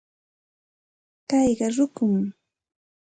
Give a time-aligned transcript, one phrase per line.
[1.29, 2.21] Kayqa rukum.